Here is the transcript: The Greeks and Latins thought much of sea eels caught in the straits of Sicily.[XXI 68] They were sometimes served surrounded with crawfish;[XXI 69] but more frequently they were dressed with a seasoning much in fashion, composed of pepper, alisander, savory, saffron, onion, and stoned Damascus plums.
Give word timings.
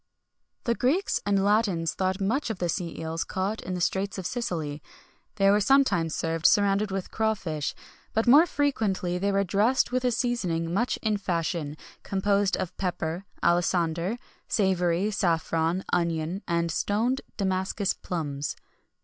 The 0.63 0.73
Greeks 0.73 1.19
and 1.27 1.45
Latins 1.45 1.93
thought 1.93 2.19
much 2.19 2.49
of 2.49 2.57
sea 2.71 2.99
eels 3.01 3.23
caught 3.23 3.61
in 3.61 3.75
the 3.75 3.79
straits 3.79 4.17
of 4.17 4.25
Sicily.[XXI 4.25 4.81
68] 5.33 5.35
They 5.35 5.51
were 5.51 5.61
sometimes 5.61 6.15
served 6.15 6.47
surrounded 6.47 6.89
with 6.89 7.11
crawfish;[XXI 7.11 7.75
69] 7.75 7.85
but 8.15 8.25
more 8.25 8.47
frequently 8.47 9.19
they 9.19 9.31
were 9.31 9.43
dressed 9.43 9.91
with 9.91 10.03
a 10.03 10.09
seasoning 10.09 10.73
much 10.73 10.97
in 11.03 11.17
fashion, 11.17 11.77
composed 12.01 12.57
of 12.57 12.75
pepper, 12.77 13.25
alisander, 13.43 14.17
savory, 14.47 15.11
saffron, 15.11 15.83
onion, 15.93 16.41
and 16.47 16.71
stoned 16.71 17.21
Damascus 17.37 17.93
plums. 17.93 18.55